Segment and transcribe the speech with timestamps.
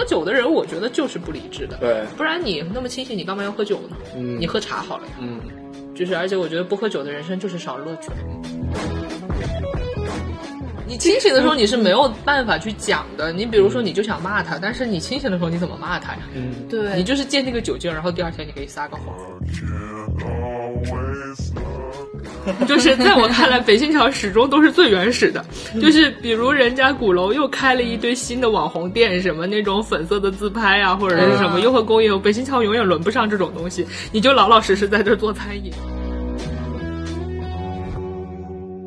[0.00, 1.76] 喝酒的人，我觉得就是不理智的。
[1.76, 3.96] 对，不然你那么清醒，你干嘛要喝酒呢？
[4.16, 5.12] 嗯你喝茶好了呀。
[5.20, 5.38] 嗯，
[5.94, 8.10] 就是，而且我觉得不喝酒的人生就是少乐趣。
[10.88, 16.20] 你清醒的时候你是没有办法去讲的，你比如说你就想骂他，但是你清醒的时候你怎么骂他呀？
[16.34, 19.14] 嗯，对，你就是借那个酒劲儿，然后第二天你可以撒个谎。
[22.66, 25.44] 就是在我看来，北新桥始终都是最原始的。
[25.80, 33.86] 就是比如人家鼓楼又开了一堆新的网红店，什么那种粉色的自拍啊，或者是什么雍和宫也有，北新桥永远轮不上这种东西。
[34.12, 35.72] 你就老老实实在这做餐饮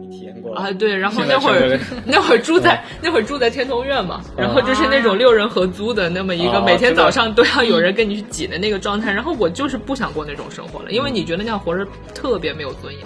[0.02, 0.96] 你体验过了啊，对。
[0.96, 9.12] 然后那会儿 那会儿住在那会儿住在天通苑嘛，然后就是那种六人合租的那么一个，哦每天早上都要有人跟你去挤的那个状态。
[9.12, 13.04] 然后我就是不想过那种生活了，因为你觉得那样活着特别没有尊严。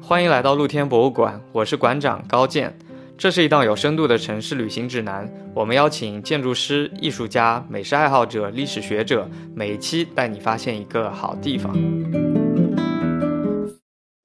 [0.00, 2.76] 欢迎来到露天博物馆，我是馆长高健。
[3.16, 11.74] 这是一档有深度的城市旅行指南，我们邀请建筑师、艺术家、美食爱好者、历史学者，每一期带你发现一个好地方。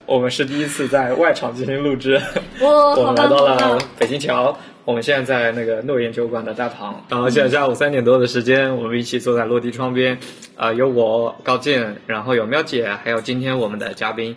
[0.05, 2.19] 我们是第一次在外场进行录制，
[2.59, 3.77] 我们来到了！
[3.97, 4.57] 北新桥。
[4.89, 10.17] 我们现在在那个诺言酒馆的大堂，然后现在下午三点多的时间，我们一起坐在落地窗边，
[10.55, 14.35] 啊、有我高健，然后有喵姐，还有今天我们的嘉宾，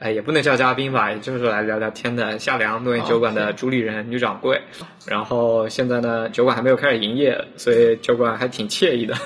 [0.00, 4.60] 哎，也不能叫嘉宾吧，也就是来聊聊天的夏良，诺言酒馆的主理人、女掌柜。
[5.08, 9.16] 然后现在呢，酒馆还没有开始营业，所以酒馆还挺惬意的。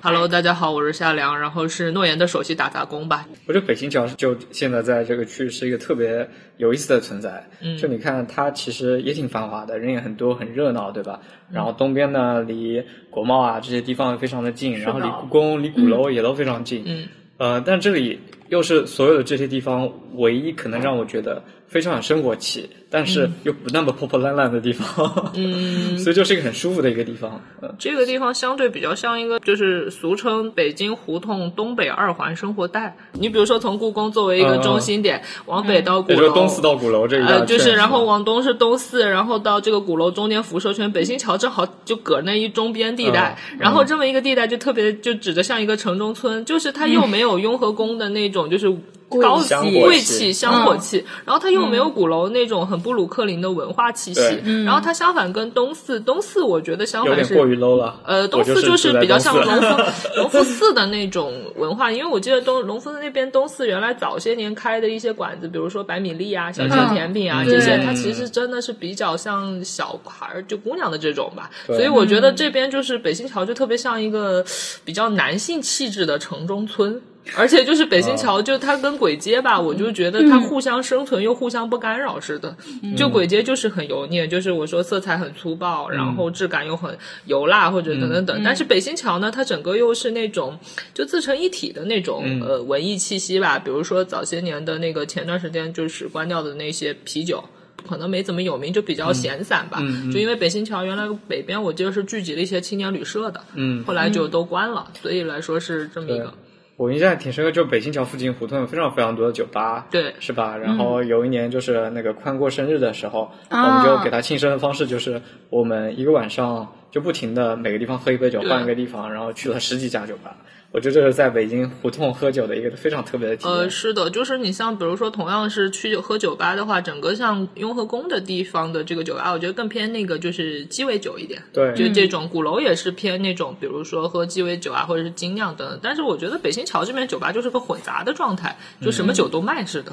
[0.00, 3.24] Hello，大家好，我是夏良，然后是诺言的首席打杂工吧。
[3.46, 7.48] 我觉得北新桥就现在在这个区是一个特别有意思的存在。
[7.60, 11.20] 嗯就你看它其实也挺繁华的，人也很多，很热闹，对吧？
[11.52, 16.82] 然后东边呢，离国贸啊这些地方非常的近，然后离故宫、离鼓楼也都非常近。
[16.84, 25.30] 嗯，呃，但这里又是所有的这些地方唯一可能让我觉得非常有生活气，但是又不那么破破烂烂的地方。
[25.34, 27.42] 嗯， 所以就是一个很舒服的一个地方。
[27.60, 32.96] 嗯，这个地方相对比较像一个，就是俗称北京胡同东北二环生活带。
[33.12, 48.74] 你比如说从故宫作为一个中心点，往北到鼓楼，也就是东四到鼓楼这一大呃，就是然后往东是东四，然后到这个鼓楼中间辐射圈，北新桥正好就搁那一中边地带，嗯然后这么一个地带就特别就指着像一个城中村，就是它又没有雍和宫的那种就是。
[49.08, 54.20] 高级贵气、香火气，然后它又没有鼓楼那种很布鲁克林的文化气息，
[54.64, 58.00] 然后它相反跟东四，东四我觉得相反是有点过于 low 了。
[58.04, 71.50] 呃，东我四就是比较像住在隆东四福隆福寺的那种文化，因为我记得东龙福寺那边东四原来早些年开的一些馆子，比如说白米粒啊、小甜甜品啊、嗯这些，它其实真的是比较像小孩儿就姑娘的这种吧。
[71.66, 74.44] 所以我觉得这边就是北新桥就特别像一个
[74.84, 77.00] 比较男性气质的城中村。
[77.34, 82.54] 而且就是北新桥，就它跟簋街吧，我就觉得它互相生存又互相不干扰似的。
[82.96, 88.42] 就簋街就是很油腻，就是我说色彩很粗暴，然后质感又很油辣或者等等等。
[88.44, 90.58] 但是北新桥呢，它整个又是那种
[90.94, 93.58] 就自成一体的那种、呃文艺气息吧。
[93.58, 97.42] 比如说早些年的那个前段时间就是关掉的那些啤酒。
[97.86, 99.78] 可能没怎么有名，就比较闲散吧。
[100.12, 106.34] 就因为北新桥原来北边我记得是聚集了一些青年旅社的，嗯后来就都关了，所以来说是这么一个。
[106.76, 110.14] 我印象挺深刻，就北新桥附近胡同有非常非常多的酒吧，对。
[110.20, 110.56] 是吧？
[110.56, 113.62] 然后有一年就是那个宽过生日的时候，啊。
[113.64, 120.36] 我们就给他庆生的方式就是我们一个晚上就不停的每个地方喝一杯酒，换一个地方，然后去了十几家酒吧。
[120.72, 123.54] 我觉得这是在北京胡同喝酒的一个非常特别的体验。
[123.54, 131.40] 呃，是的，就是你像比如说，同样是去喝酒吧的话，整个像雍和宫的地方的这个酒吧，我觉得更偏那个就是鸡尾酒一点。
[131.52, 135.78] 对就这种鼓楼也是偏那种，比如说喝鸡尾酒啊，或者是精酿等等。
[135.82, 139.92] 但是我觉得北新桥这边酒吧就是个混杂的状态，就什么酒都卖似的。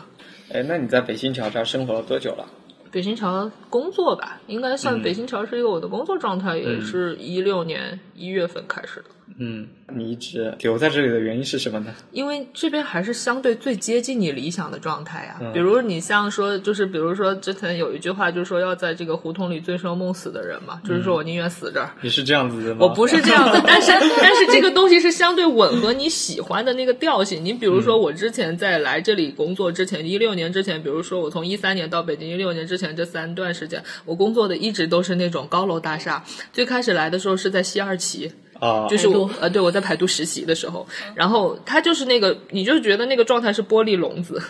[0.52, 2.46] 哎，那你在北新桥这儿生活了多久了？
[2.94, 9.06] 北新桥工作吧，应该算北新桥是一个我的工作状态，也是一六年一月份开始的。
[9.38, 11.94] 嗯，你一直留在这里的原因是什么呢？
[12.12, 21.90] 因为这边还是相对最接近你理想的状态呀、比如你像说，就是比如说之前有一句话，就是说要在这个胡同里醉生梦死的人嘛，就是说我宁愿死这儿。
[22.02, 22.80] 你是这样子的吗？
[22.82, 23.92] 我不是这样子， 但是
[24.22, 27.44] 但是这个东西是相对吻合你喜欢的那个调性。
[27.44, 36.24] 你比如说，我之前在来这里工作之前，一六年之前，比如说我从一三年到北京，一六年之前这三段时间，我工作的一直都是那种高楼大厦。
[36.52, 38.32] 最开始来的时候是在西二旗，
[38.64, 44.42] 啊，就是我呃，对我在排毒实习的时候，然后他就是那个，你就觉得那个状态是玻璃笼子。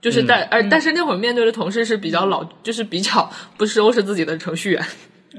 [0.00, 4.82] 就是但而但是那会儿面对的同事是比较老，就是比较不收拾自己的程序员，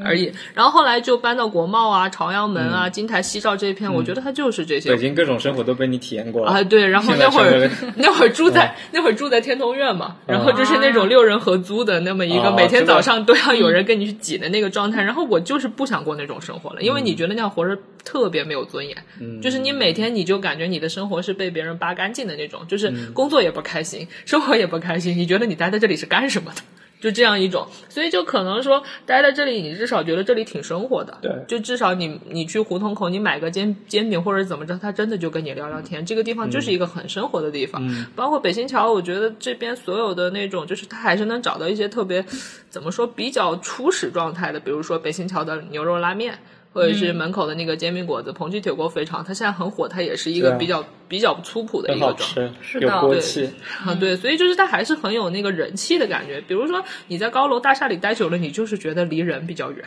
[0.04, 0.32] 而已。
[0.54, 4.98] 然后后来就搬到国贸啊、朝阳门啊、金台、夕照这一片，我觉得它就是这些北。
[4.98, 15.02] 京各种生活都被你体验过了啊，对，然后那会儿 那会儿住在那会儿住在天通苑嘛，然后就是那种六人合租的那么一个，哦每天早上都要有人跟你去挤的那个状态。
[15.02, 18.96] 然后我就是不想过那种生活了，因为你觉得那样活着特别没有尊严，
[19.42, 26.62] 就是你每天你就感觉你的生活是被别人扒干净的那种，就是工作也不开心，生活也不开心，你觉得你待在这里是干什么的？
[27.02, 31.18] 就这样一种，所以就可能说待在这里，你至少觉得这里挺生活的。
[31.22, 36.06] 对就至少你你去胡同口，你买个煎煎饼或者怎么着，他真的就跟你聊聊天。
[36.06, 37.82] 这个地方就是一个很生活的地方。
[38.16, 42.24] 包括北新桥，我觉得这边所有的那种，就是他还是能找到一些特别
[42.70, 46.38] 怎么说比较初始状态的，比如说北新桥的牛肉拉面。
[46.74, 52.52] 或者是门口的那个煎饼果子，彭记铁锅肥肠，它现在很火，它也是一个比较、比较粗朴的一个状态。
[52.62, 53.50] 是的有锅对气。
[53.86, 56.42] 啊，对，所以就是它还是很有那个人气的感觉。
[56.42, 59.86] 比如说你在高楼大厦里待久了，你就是觉得离人比较远。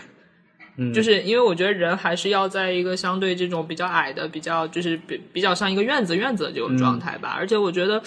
[0.77, 0.93] 嗯。
[0.93, 7.35] 就是因为我觉得人还是要在一个相对这种比较矮的、比较就是比比较像一个院子院子的这种状态吧。
[7.37, 8.03] 而且我觉得，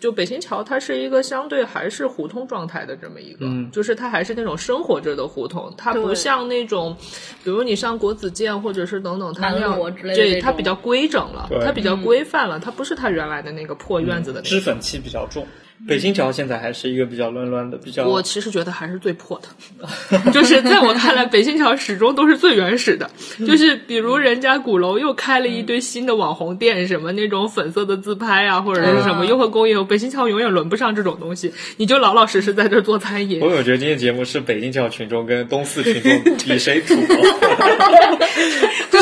[0.00, 3.70] 就北新桥它是一个相对还是胡同状态的这么一个，嗯。
[3.70, 6.96] 就是它还是那种生活着的胡同，它不像那种，
[7.44, 15.46] 比如你上国子监或者是等等，它那样对这它比较规整了，它比较规范了，它不是它原来的那个破院子的那个脂粉气比较重。
[15.86, 23.08] 北新桥现在还是一个比较乱乱的，比较我其实觉得还是最破的，就是在我看来，北新桥始终都是最原始的。
[23.46, 31.52] 就是比如人家鼓楼又开了一堆新的网红店，什么那种粉色的自拍啊，或者是什么嗯优惠公益，北新桥永远轮不上这种东西。
[31.76, 33.48] 你就老老实实在这儿做餐饮我。
[33.48, 36.94] 有觉得今天节目是北京桥群众跟东四群众比谁土，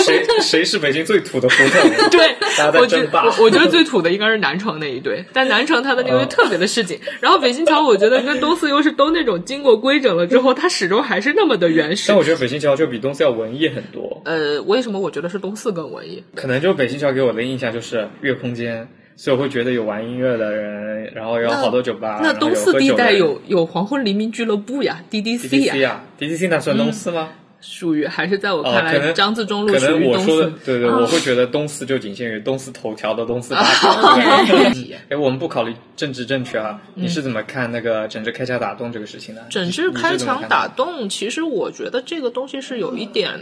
[0.03, 2.11] 谁谁是北京最土的胡同？
[2.11, 6.99] 对大家，在我觉争霸我我觉得最土的应该是南城那一对，但南城它的那个嗯特别的市井。
[7.21, 12.17] 然后北新桥，我觉得跟东四又是都那种经过规整了之后，它始终还是那么的原始但。
[12.17, 14.23] 我觉得北新桥就比东四要文艺很多。
[14.25, 16.23] 呃，为什么我觉得是东四更文艺？
[16.35, 27.31] 可能就北新桥给我的印象就是乐空间，所以我会觉得有玩音乐的人，然后有好多酒吧，那东四地带有有黄昏黎明俱乐部呀，DDC 呀，啊，DDC 那算东四吗？
[27.69, 30.57] 属于还是在我哦，看来，张自忠路可属于我说的四。
[30.65, 34.17] 对对，我会觉得东四就仅限于东四头条的东四八条。
[34.47, 39.45] 对哎，我们不考虑政治正确啊，你是怎么看那个整治开枪打洞这个事情的？
[39.51, 43.33] 整治开怎么看墙打洞，其实我觉得这个东西是有一点，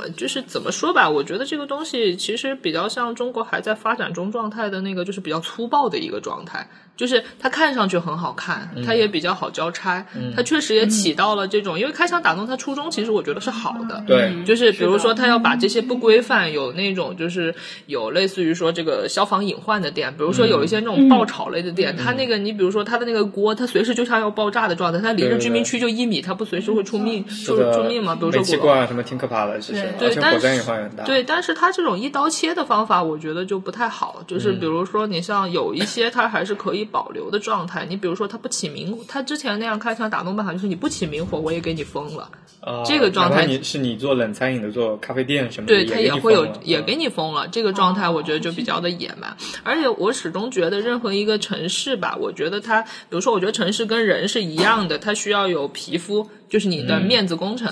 [0.00, 1.10] 呃就是怎么说吧？
[1.10, 6.68] 我觉得这个东西其实比较像中国还在发展中状态的那个，就是比较粗暴的一个状态。
[7.02, 10.06] 就是它看上去很好看，嗯它也比较好交差，
[10.36, 17.52] 它确实也起到了这种，因为开枪打洞它初衷其实我觉得是好的，对，就是比如说，它要把这些不规范，有那种就是
[17.86, 28.14] 有类似于说这个消防隐患的店，比如说有一些那种爆炒类的店，它那个你比如说它的那个锅，它随时就像要爆炸的状态，它离着居民区就一米，它不随时会出命出这个出命吗？
[28.14, 28.72] 比如煤气说鼓楼。
[28.72, 31.02] 罐啊什么挺可怕的，其实，对而且但是火灾隐患很大。
[31.02, 34.22] 对，但是它这种一刀切的方法，我觉得就不太好。
[34.26, 42.30] 就是比如说，你像有一些它还是可以保留的状态，你比如说他不起明，他之前那样开枪打洞办法就是你不起明火，我也给你封了。
[42.60, 47.48] 啊这个状态你是你做冷餐饮的，做咖啡店什么的，对，他也也会有，也给给你封了。
[47.48, 49.34] 这个状态，我觉得就比较的野蛮。
[49.64, 57.66] 而且我始终觉得，任何一个城市吧，我觉得它，比如说，我觉得城市跟人是一样的，它需要有皮肤，就是你的面子工程；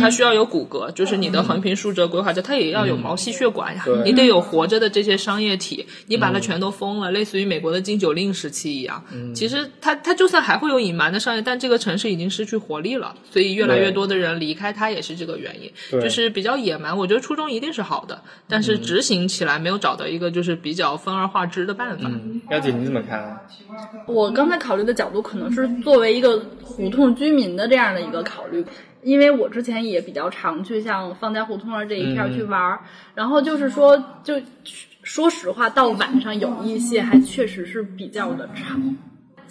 [0.00, 5.84] 它需要有骨骼，就是你的横平竖折规划着；它也要有毛细血管呀，对你得有活着的这些商业体。
[6.06, 9.04] 你把它全都封了，类似于美国的禁酒令时期一样。
[9.34, 15.70] 其实它它就算还会有隐瞒的商业，但这个城市已经失去活力了，所以越来越多的人离开它也是这个原因。
[15.90, 16.96] 对就是比较野蛮。
[16.96, 18.18] 我觉得初衷一定是好的，
[18.48, 22.10] 但是执行起来没有找到一个就是比较分而化之的办法。
[22.50, 23.40] 妖姐你怎么看啊？
[24.06, 28.64] 我刚才考虑的角度可能是作为一个胡同居民的这样的一个考虑，
[29.02, 32.80] 因为我之前也比较常去像方家胡同啊这一片儿去玩儿，
[33.14, 34.40] 然后就是说，就
[35.02, 38.78] 说实话，到晚上有一些还确实是比较的吵。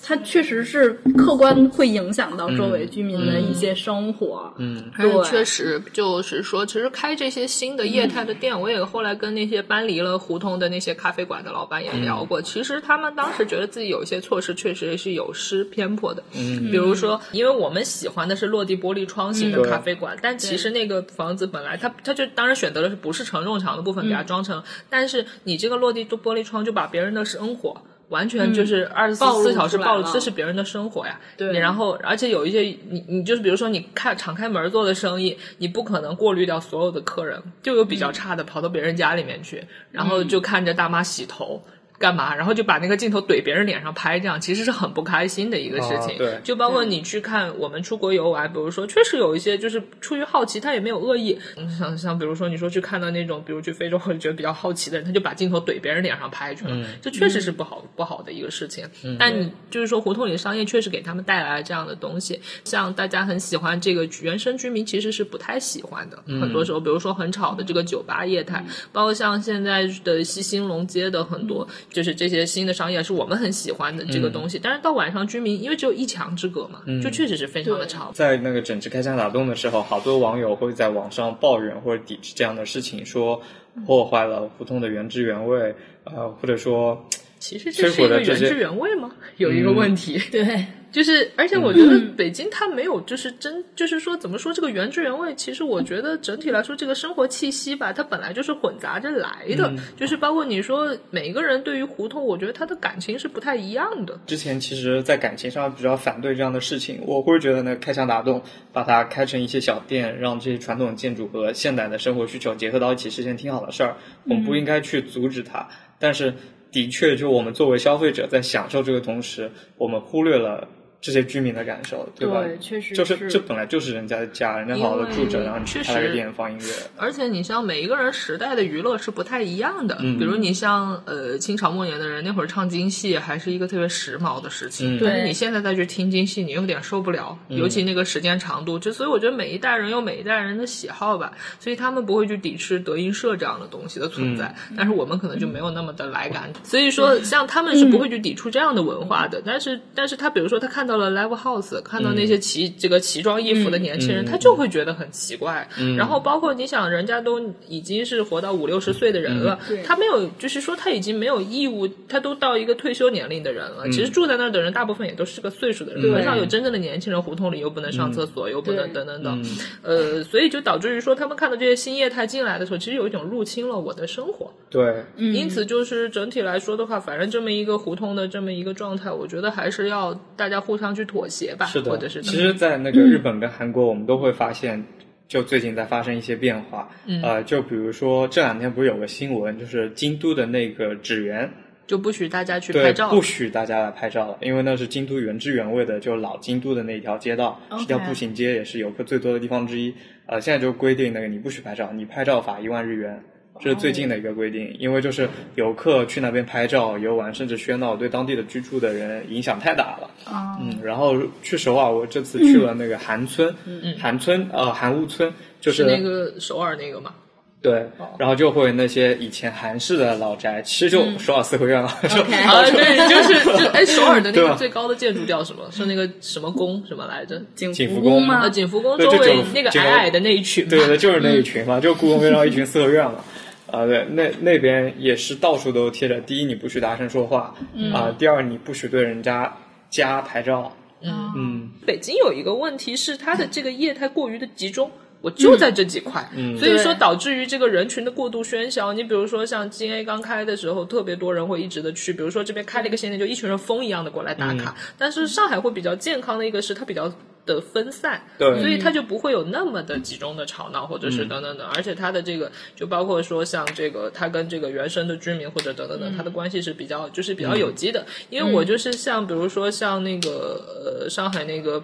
[0.04, 12.42] 它确实是客观会影响到周围居民的一些生活，嗯，而且对确实就是说，其实开这些新的业态的店，我也后来跟那些搬离了胡同的那些咖啡馆的老板也聊过。
[12.42, 27.82] 其实他们当时觉得自己有一些措施确实是有失偏颇的，嗯比如说，因为我们喜欢的是落地玻璃窗型的嗯咖啡馆，但其实那个房子本来它它就当然选择的是不是承重墙的部分给它装成，但是你这个落地玻璃窗就把别人的生活。
[28.12, 31.20] 完全就是二十四小时暴露，这是别人的生活呀。
[31.36, 41.64] 对你然后而且有一些你你就是比如说你开敞开门做的生意，你不可能过滤掉所有的客人，就有比较差的跑到别人家里面去，然后就看着大妈洗头。
[42.02, 46.16] 干嘛，然后就把那个镜头怼别人脸上拍，这样其实是很不开心的一个事情。
[46.16, 51.40] 啊对就包括你去看我们出国游玩，比如说确实有一些就是出于好奇，他也没有恶意。
[51.56, 58.84] 嗯像像比如说你说去看到那种，比如去非洲或者觉得比较好奇的人，他就把镜头怼别人脸上拍去了，嗯这确实是不好、不好的一个事情。
[59.20, 66.18] 但你就是说胡同里的商业确实给他们带来了这样的东西，像大家很喜欢这个原生居民，其实是不太喜欢的。
[66.40, 74.58] 很多时候，比如说很吵的这个酒吧业态，包括像现在的西兴隆街的很多，就是这些新的商业是我们很喜欢的这个东西。
[74.58, 78.12] 但是到晚上，居民因为只有一墙之隔嘛，就确实是非常的吵。
[78.14, 83.42] 在那个整治开枪打洞的时候，好多网友会在网上抱怨或者抵制这样的事情，说
[83.86, 87.08] 破坏了胡同的原汁原味，呃，或者说
[87.40, 89.12] 其实这是一个原汁原味吗？
[89.38, 95.34] 有一个问题，对，就是，而且我觉得北京它没有，就是真，就是说怎么说这个原汁原味？
[95.36, 99.74] 其实我觉得整体来说，这个生活气息吧，它本来就是混杂着来的。
[99.96, 104.20] 就是包括你说每一个人对于胡同，我觉得他的感情是不太一样的。
[104.28, 108.42] 之前其实，在感情上比较反对这样的事情，我会觉得呢，开墙打洞，
[108.74, 113.96] 把它开成一些小店，让这些传统建筑和现代的生活需求结合到一起，是件挺好的事儿。
[114.26, 115.70] 我们不应该去阻止它，
[116.00, 116.34] 但是
[116.70, 120.68] 的确，就我们作为消费者在享受这个同时，我们忽略了。
[121.02, 122.44] 这些居民的感受，对吧？
[122.44, 123.18] 对确实就是。
[123.18, 130.18] 是这本来就是人家的家，人家好好的住着，然后你去开了个店放音乐，而且你像每一个人时代的娱乐是不太一样的，嗯。
[130.18, 135.00] 比如你像呃清朝末年的人，那会儿唱京戏还是一个特别时髦的事情，嗯。
[135.04, 135.28] 但是对。
[135.28, 155.68] 你现在再去听京戏，你有点受不了，尤其那个时间长度，就所以我觉得每一代人有每一代人的喜好吧，所以他们不会去抵制德云社这样的东西的存在，但是我们可能就没有那么的来感，所以说像他们是不会去抵触这样的文化的，但是但是他比如说他看到了 live house，看到那些奇、这个奇装异服的年轻人，嗯他就会觉得很奇怪，
[155.98, 163.90] 然后包括你想，人家都已经是活到五六十岁的人了，对他没有，就是说他已经没有义务，他都到一个退休年龄的人了。
[163.90, 167.22] 其实住在那儿的人，大部分也都是个岁数的人，对很少有真正的年轻人。
[167.22, 168.94] 胡同里又不能上厕所，又不能对。
[168.94, 169.46] 等等等，
[169.84, 174.52] 呃，所以就导致于说，他们看到这些新业态进来的时候，其实有一种入侵了我的生活。
[174.70, 184.84] 对，因此，就是整体来说的话，反正这么一个胡同的这么一个状态，我觉得还是要大家互相去妥协吧，是的，或者是其实，在那个日本跟韩国，我们都会发现，
[185.28, 186.90] 就最近在发生一些变化。
[187.06, 191.50] 嗯呃，就比如说这两天不是有个新闻，就是京都的那个纸园，
[191.88, 199.94] 就不许大家去拍，照，不许大家来拍照了，因为那是京都原汁原味的，就老京都的那一条街道，是条步行街，也是游客最多的地方之一。
[200.26, 203.24] 呃，现在就规定那个你不许拍照，你拍照罚一万日元。
[203.62, 210.10] 这是最近的一个规定，因为就是游客去那边拍照、游玩，甚至喧闹，对当地的居住的人影响太大了。
[210.26, 213.54] 啊，嗯，然后去首尔，我这次去了那个韩村，
[214.00, 217.14] 韩村呃韩屋村，就是是那个首尔那个嘛。
[217.62, 217.86] 对，
[218.18, 225.70] 然后就会那些以前韩式的老宅，其实就首尔四合院了， 就 OK 啊，对，就是就哎，首尔的那个最高的建筑叫什么？
[225.70, 227.40] 是那个什么宫什么来着？
[227.54, 228.50] 景景福宫吗啊，？
[228.50, 230.68] 景福宫周围那个矮矮的那一群。
[230.68, 233.24] 对对，就是那一群嘛，就故宫边上一群四合院嘛。
[233.72, 237.56] 啊，对，那那边也是到处都贴着，第一你不许大声说话，
[237.94, 239.58] 啊，第二你不许对人家
[239.90, 244.92] 家拍照，嗯嗯，北京有一个问题是它的这个业态过于的集中。
[245.24, 248.92] 我就在这几块，嗯所以说导致于这个人群的过度喧嚣。
[248.92, 254.76] 你比如说像金 A 刚开的时候，特别多人会一直的去，比如说这边开了一个新店，就一群人疯一样的过来打卡。
[254.98, 257.14] 但是上海会比较健康的一个是它比较
[257.46, 258.60] 的分散，对。
[258.60, 261.68] 所以它就不会有那么的集中的吵闹，或者是等等等。
[261.76, 268.06] 而且它的这个就包括说像这个它跟这个原生的居民或者等等等，它的关系是比较就是比较有机的。
[268.30, 271.84] 因为我就是像比如说像那个呃上海那个。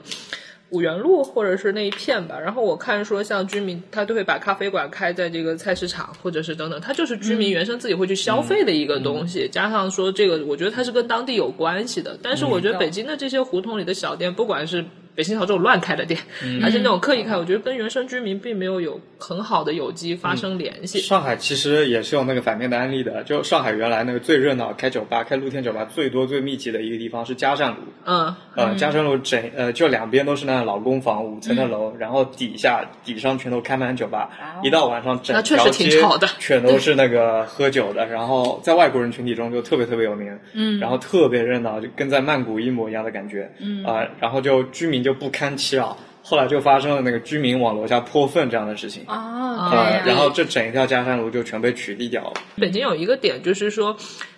[0.69, 14.83] 五元路或者是那一片吧，然后我看说像居民他都会把咖啡馆开在这个菜市场或者是等等，它就是居民原生自己会去消费的一个东西，加上说这个我觉得它是跟当地有关系的，但是我觉得北京的这些胡同里的小店，不管是
[15.17, 16.19] 北新桥这种乱开的店，
[16.62, 21.00] 还是那种刻意开，我觉得跟原生居民并没有有很好的有机发生联系。
[21.00, 34.29] 上海其实也是有那个反面的案例的，就上海原来那个最热闹开酒吧、开露天酒吧最多、最密集的一个地方是嘉善路，嗯，呃，嘉善路整呃就两边都是那老公房五层的楼，然后底下底上全都开满酒吧，
[34.62, 43.83] 一到晚上整那确实条街挺吵的全都是那个喝酒的，然后在外国人群体中就特别特别有名，嗯，然后特别热闹，就跟在曼谷一模一样的感觉，嗯。
[43.88, 45.97] 啊、然后就居民就不堪其扰。
[46.21, 49.01] 后来就发生了那个居民往楼下泼粪这样的事情。
[49.05, 52.33] 啊，然后这整一条嘉山路就全被取缔掉了。
[52.57, 53.95] 北京有一个点就是说。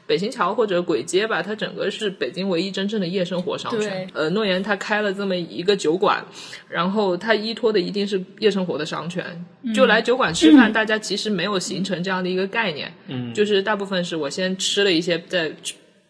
[0.09, 4.09] 北新桥或者簋街吧，它整个是北京唯一真正的夜生活商圈。
[4.15, 6.25] 呃，诺言它开了这么一个酒馆，
[6.67, 9.23] 然后它依托的一定是夜生活的商圈。
[9.71, 12.91] 就来酒馆吃饭，大家其实没有形成这样的一个概念。
[13.05, 15.51] 嗯，就是大部分是我先吃了一些，在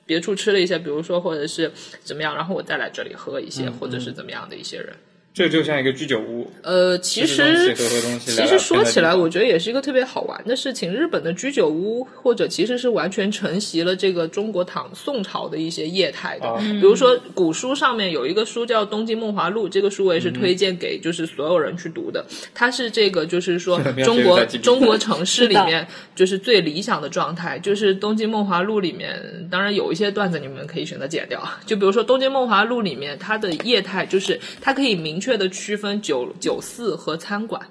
[0.09, 1.71] 别处吃了一些，比如说或者是
[2.03, 4.89] 怎么样，然后我再来这里喝一些，或者是怎么样的一些人。
[5.39, 7.73] 这就像一个居酒屋，呃，其实
[8.19, 10.93] 其实说起来，我觉得也是一个特别好玩的事情。
[10.93, 16.45] 日本的居酒屋或者其实是完全承袭了这个中国唐宋朝的一些业态的。
[16.45, 22.25] 啊比如说古书上面有一个书叫《东京梦华录》，这个书我也是推荐给就是所有人去读的。
[22.53, 31.41] 它是这个就是说 中国中国城市里面就是最理想的状态，就是《东京梦华录》里面，当然有一些段子你们可以选择剪掉。
[31.65, 37.61] 就比如说《东京梦华录》里面，它的业态就是它可以明确的区分酒酒肆和餐馆。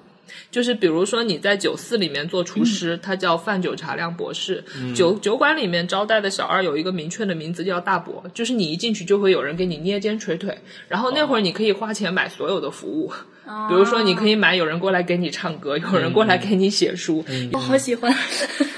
[0.50, 4.62] 就是比如说你在酒肆里面做厨师，他叫饭酒茶量博士；
[4.94, 13.10] 酒酒馆里面招待的小二有一个明确的名字叫大伯，就是你一进去就会有人给你捏肩捶腿，然后那会儿你可以花钱买所有的服务。
[13.68, 18.14] 比如说，你可以买有人过来给你唱歌，有人过来给你写书，我好喜欢。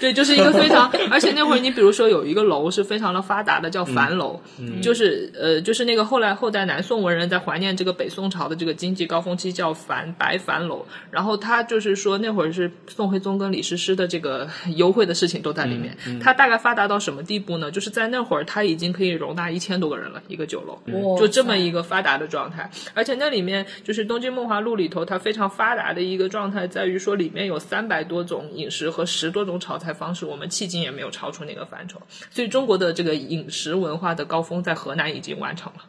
[0.00, 4.40] 对，就是一个非常， 而且那会儿你比如说有一个楼是非常的发达的，叫樊楼，
[4.80, 17.70] 就是呃，就是那个后来后代南宋文人在怀念这个北宋朝的这个经济高峰期叫樊白樊楼，然后他就是说那会儿是宋徽宗跟李师师的这个优惠的事情都在里面，他大概发达到什么地步呢？
[17.70, 32.00] 就是在那会儿他已经可以容纳一千多个人了，一个酒楼，哇就这么一个发达的状态，而且那里面就是《东京梦华路》里头，它非常发达的一个状态在于说，里面有三百多种饮食和十多种炒菜方式，我们迄今也没有超出那个范畴。
[32.30, 35.80] 所以中国的这个饮食文化的高峰在河南已经完成了，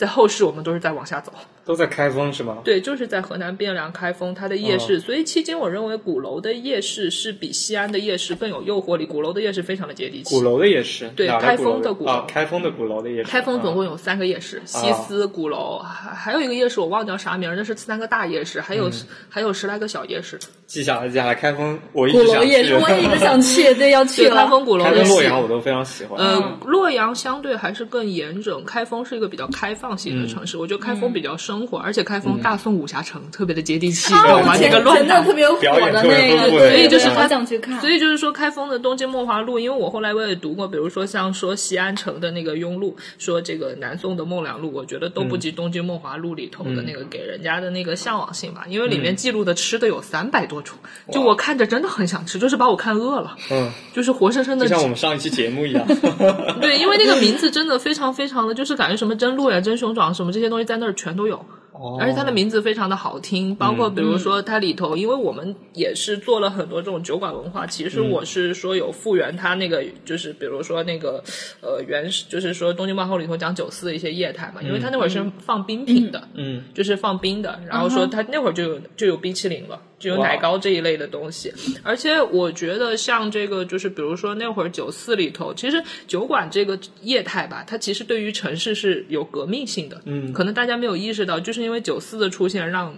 [0.00, 1.30] 在后世我们都是在往下走。
[1.62, 2.56] 都在开封是吗？
[2.64, 9.04] 对，就是在河南汴梁开封它的夜市，所以迄今我认为鼓楼的夜市是比西安的夜市更有诱惑力。
[9.04, 10.34] 鼓楼的夜市非常的接地气。
[10.34, 18.90] 鼓楼的夜市，对开封的鼓楼啊，开封的鼓楼的夜市，开封总共啊有三个夜市，西斯、鼓楼，还还有一个夜市我忘掉啥名儿，那是三个大夜市，还有、
[19.28, 20.40] 还有十来个小夜市。
[20.66, 21.34] 记下来，记下来。
[21.34, 24.46] 开封我一鼓直想去，楼夜市，我也一直想去， 对，要去，开。
[24.46, 26.18] 封鼓楼开的戏封洛阳我都非常喜欢。
[26.18, 30.56] 呃，洛阳相对还是更严整，开封是一个比较开放型的城市。
[30.56, 34.52] 我觉得开封比较生活，而且开封大宋武侠城特别的接地气，啊，知道吗？
[34.52, 37.80] 我前那个乱打前段特别火的那个，所以就是我好想去看。
[37.80, 50.76] 所以就是说，开封的东京梦华录，因为我后来我也读过，比如说像说西安城的那个庸录，说这个南宋的孟良录，我觉得都不及东京梦华录里头的那个给人家的那个向往性吧，因为里面记录的吃的有三百多种，
[51.12, 55.86] 就我看着真的很想吃，就是把我看饿了，嗯，就是活生生的就像我们上一期节目一样。
[56.60, 61.36] 对，因为那个名字真的非常非常的，就是感觉什么真露呀、真熊掌什么这些东西在那儿全都有。
[61.72, 61.96] 哦。
[61.98, 71.24] 而且它的名字非常的好听，包括比如说它里头，因为我们也是做了很多这种酒馆文化，其实我是说有复原它那个，就是比如说那个
[71.62, 81.52] 呃原始，就是说东京漫后里头讲酒肆的一些业态嘛，因为它那会儿是放冰品的，嗯，就是放冰的，然后说它那会儿就有就有冰淇淋了，就有奶糕这一类的东西。
[81.84, 90.00] 而且我觉得像这个，就是比如说那会儿酒肆里头，其实酒馆这个业态吧，它其实对于城市是有革命性的。
[90.06, 92.92] 嗯，可能大家没有意识到，就是因为酒肆的出现，让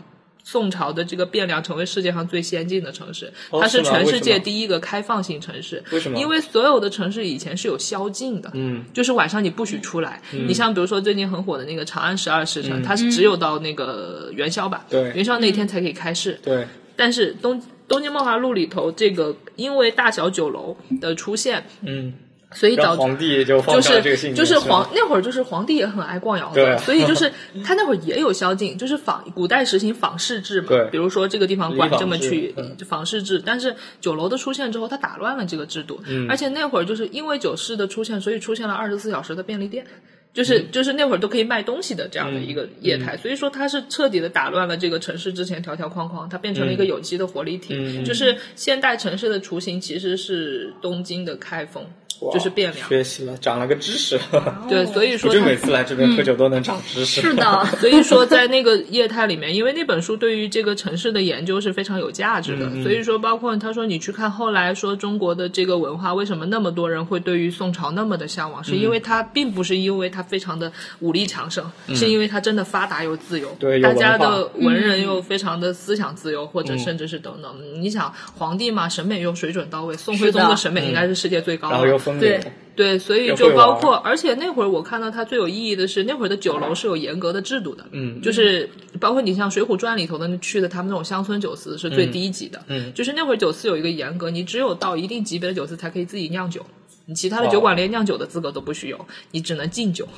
[0.45, 5.81] 宋朝的这个汴梁成为世界上最先进的城市，哦它是全世界第一个开放性城市。
[5.93, 8.51] 为什么因为所有的城市以前是有宵禁的。
[8.55, 10.21] 嗯，就是晚上你不许出来。
[10.33, 14.85] 你像比如说最近很火的那个长安十二时辰，它是只有到那个元宵吧？
[14.91, 16.37] 对元宵那天才可以开市。
[16.43, 16.67] 对，
[17.03, 22.15] 但是东东京梦华录里头，这个因为大小酒楼的出现，嗯，
[22.53, 23.03] 所以导致。
[23.03, 26.77] 皇帝就就是就是皇那会儿就是皇帝也很爱逛窑对。
[26.77, 27.33] 子，所以就是
[27.67, 32.55] 他那会儿也有宵禁，就是仿古代实行仿市制嘛对，比如说这个地方管这么去
[32.87, 36.31] 仿市制，但是酒楼的出现之后，它打乱了这个制度，嗯。
[36.31, 39.85] 而且那会儿就是因为酒市的出现，所以出现了二十四小时的便利店。
[40.33, 40.71] 就是嗯。
[40.73, 47.75] 就是那会儿都可以卖东西的这样的一个业态，所以说它是彻底的打乱了这个城市之前条条框框，它变成了一个有机的活力体。
[47.77, 48.05] 嗯。
[48.05, 51.91] 就是现代城市的雏形其实是东京的开封，哇
[52.33, 52.89] 就是汴梁。
[52.89, 54.21] 学习了，长了个知识。
[54.69, 57.21] 对，所以说它就每次来这边喝酒都能长知识。
[57.23, 77.55] 是的， 所以说，在那个业态里面，因为那本书对于这个城市的研究是非常有价值的，所以说，包括他说你去看后来说中国的这个文化，为什么那么多人会对于宋朝那么的向往，是因为它并不是因为它非常的武力强盛，是因为它真的发达又自由，对大家的文人又非常的思想自由，或者甚至是等等。
[77.81, 80.57] 你想皇帝嘛，审美又水准到位，宋徽宗的的。
[80.63, 82.51] 审美应该是世界最高的，然后又分风对流。
[82.75, 96.65] 对，所以就包括，而且那会儿我看到它最有意义的是，那会儿的酒楼是有严格的制度的，嗯就是包括你像《水浒传》里头的去的他们那种乡村酒肆是最低级的，嗯就是那会儿酒肆有一个严格，你只有到一定级别的酒肆才可以自己酿酒，
[97.05, 100.09] 你其他的酒馆连酿酒的资格都不许有，你只能敬酒，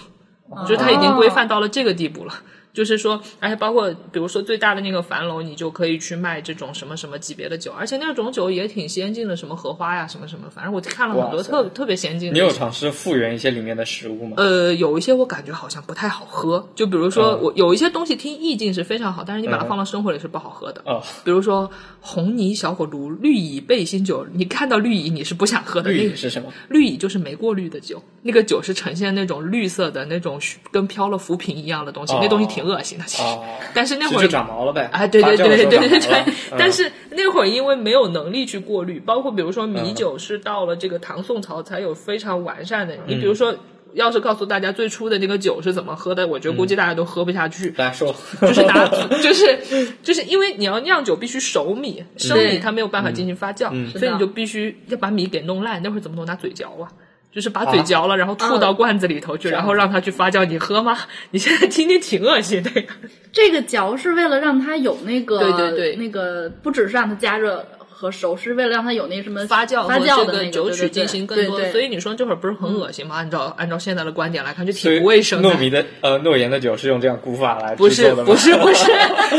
[0.48, 2.34] 哦就是它已经规范到了这个地步了。
[2.74, 12.34] 就是说，而且包括比如说最大的那个樊楼，你就可以去卖这种什么什么级别的酒，而且那种酒也挺先进的，什么荷花呀，什么什么，反正我看了很多特特别先进的。
[12.34, 14.34] 你有尝试复原一些里面的食物吗？
[14.38, 20.82] 呃，有一些我感觉好像不太好喝，就比如说嗯我有一些东西听意境是非常好，但是你把它嗯放到生活里是不好喝的。
[20.84, 25.90] 哦，比如说红泥小火炉、绿蚁背心酒，你看到绿蚁你是不想喝的。
[25.90, 26.52] 绿那个蚁是什么？
[26.68, 30.40] 绿蚁就是没过滤的酒，那个酒是呈现那种绿色的那种
[30.72, 33.04] 跟飘了浮萍一样的东西，哦那东西挺恶心的。
[33.06, 34.88] 其实，哦， 但是那会儿就长毛了呗。
[34.92, 36.24] 啊，对对对对对对
[36.58, 42.94] 但是那会儿因为没有能力去过滤，包括比如说米嗯酒是到了这个唐宋朝才有非常完善的。
[42.94, 43.54] 嗯你比如说，
[43.92, 47.70] 要是告诉大家最初的那个酒是怎么喝的，我觉得估计大家都喝不下去。
[47.70, 48.88] 大家说，就是拿，
[49.22, 49.56] 就是
[50.02, 55.80] 就是因为你要酿酒必须熟米，生米它没有办法进行发酵，嗯所以你就必须要把米给弄烂。
[55.82, 56.26] 那会儿怎么弄？
[56.26, 56.90] 拿嘴嚼啊。
[57.34, 60.44] 就是把嘴嚼了，然后吐到罐子里头去，然后让它去发酵。
[60.44, 60.96] 你喝吗？
[61.32, 62.86] 你现在听听挺恶心的呀。
[63.32, 67.66] 这个嚼是为了让它有那个对对对那个不只是让它加热
[67.96, 73.14] 和熟，是为了让它有那什么发酵发酵的那个酒曲进行更多的，对对所以你说这会儿不是很恶心吗？
[73.16, 75.48] 按照按照现在的观点来看，就挺不卫生的。
[75.48, 78.24] 糯米的呃诺言的酒是用这样古法来不是制作的吗？
[78.26, 78.84] 不是不是，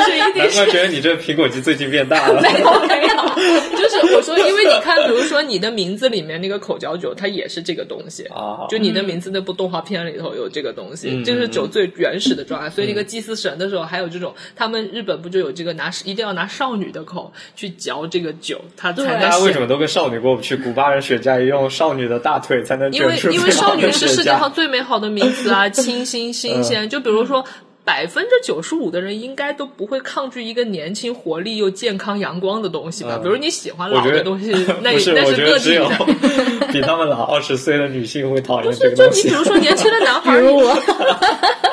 [0.05, 2.39] 是一定难是怪觉得你这苹果肌最近变大了。
[2.41, 8.23] 没有没有，就是我说，因为你看，比如说你的名字里面那个口嚼酒，它也是这个东西。
[8.25, 12.69] 啊，就你的名字那部动画片里头有这个东西，嗯这是酒最原始的状态。
[12.69, 20.55] 所以那个祭祀神的时候，还有这种，他们日本不就有这个拿一定要拿少女的口去嚼这个酒，它才能大家为什么都跟少女过不去？
[20.55, 26.87] 古巴人雪茄也用少女的大腿才能因为卷出因为少女是世界上最美好的名词啊，清新新鲜。
[26.87, 27.43] 就比如说。
[27.85, 33.19] 百分之九十五的人应该都不会抗拒一个年轻、活力又健康、阳光的东西吧？
[33.21, 36.67] 嗯比如你喜欢老的东西， 那那是，那我觉各地得只有的。
[36.73, 39.27] 比他们老二十岁的女性会讨厌这个就东西。
[39.27, 40.73] 你比如说年轻的男孩儿， 比如我，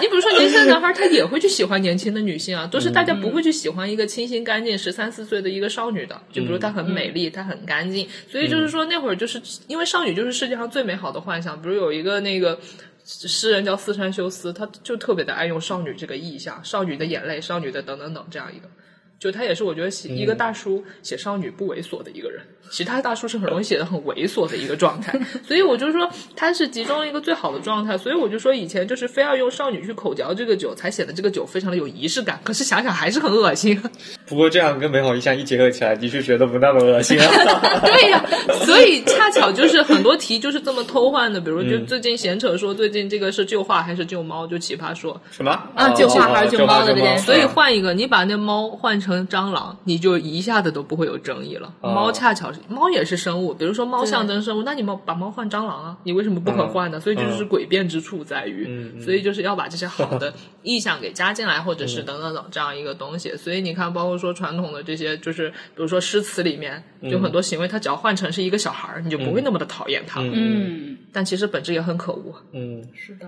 [0.00, 12.58] 你比如说年轻的男孩儿，他也会去喜欢年轻的女性啊，都是大嗯家不会去喜欢一个清新干净十三四岁的一个少女的，就比如她很美嗯丽，她很干净，所以就是说那会儿就是因为少女就是世界上最美好的幻想，比如有一个那个。
[13.04, 18.68] 诗人叫四川修斯，他就特别的爱用少女这个意象，少女的眼泪，少女的等等等这样一个，
[19.22, 22.40] 就他也是我觉得写一个大叔写少女不猥琐的一个人，
[22.72, 33.80] 其他大叔是很容易写的很猥琐的一个状态， 所以我就说他是集中了一个最好的状态，所以我就说以前就是非要用少女去口嚼这个酒，才显得这个酒非常的有仪式感，可是想想还是很恶心。
[34.26, 37.16] 不过这样跟美好意象一结合起来，的确觉得不那么恶心。
[37.20, 37.30] 啊。
[37.86, 38.24] 对呀、
[38.64, 41.86] 所以恰巧就是很多题就是这么偷换的，比如就嗯。
[41.86, 45.52] 最近闲扯说最近这个是旧话还是旧猫，就奇葩说，什么？
[45.52, 47.24] 啊哦旧话还是旧旧猫的这件事。
[47.24, 51.72] 所以嗯换一个，你把那猫换成蟑螂，你就一下子都不会有争议了。
[51.80, 51.92] 哦。
[51.92, 57.00] 猫恰巧是猫也是生物，比如说猫象征生物，那你猫把猫换蟑螂啊，你为什么不可换呢？
[57.00, 63.36] 所以这就是诡辩之处在于，所以就是要把这些好的 意象给加进来，或者是等等等这样一个东西。
[63.36, 72.34] 所以你看，包括说传统的这些，就是比如说诗词里面，就很多行为，它只要换成是一个小孩儿，你就不会那么的讨厌他嗯，但其实本质也很可恶。
[72.52, 73.26] 嗯，是的，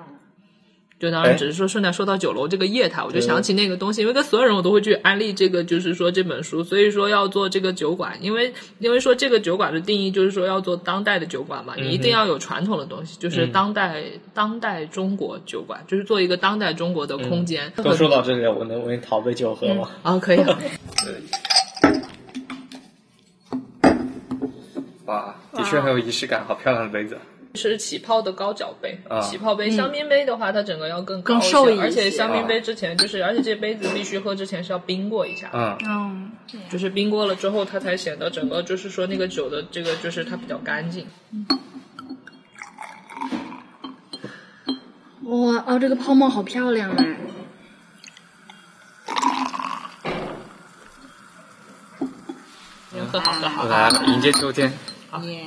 [1.04, 17.70] 就当然哎只是说顺带说到酒楼这个业态，我就想起那个东西，因为跟所有人我都会去安利这个，就是说这本书，所以说要做这个酒馆，因为因为说这个酒馆的定义就是说要做当代的酒馆嘛，你一定要有传统的东西，就是当代当代中国酒馆，就是做一个当代中国的空间。
[17.76, 19.90] 都说到这里了，我能为你讨杯酒喝吗？
[20.02, 20.58] 啊，可以啊，
[25.04, 27.18] 哇，的确很有仪式感，好漂亮的杯子。
[27.54, 29.70] 是起泡的高脚杯，啊起泡杯。
[29.70, 35.50] 香槟杯的话，它整个要更高一些更瘦一些而且香槟杯之前就是，而且这杯子必须喝之前是要冰过一下。
[35.52, 36.32] 嗯，嗯，
[36.68, 41.06] 就是冰过了之后，它才显得整个就是说那个酒的这个就是它比较干净。
[45.22, 47.04] 哇哦，这个泡沫好漂亮啊！
[52.90, 53.64] 你喝好喝好。
[53.64, 54.70] 来迎接秋天，
[55.22, 55.46] 耶，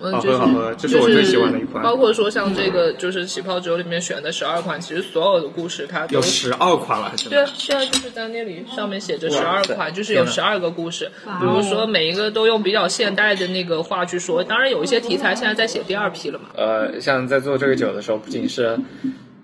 [0.00, 1.82] 嗯，好就是喝好喝，这是我最喜欢的一款。
[1.82, 11.10] 包括说像这个就是起泡酒里面选的十二款，其实所有的故事它都有十二款了，对啊，对啊，就是在那里上面写着十二款，就是有十二个故事。
[11.24, 16.46] 比如说每一个都用比较现代的那个话去说，当然有一些题材现在在写第二批了嘛。
[16.56, 18.78] 呃，像在做这个酒的时候，不仅是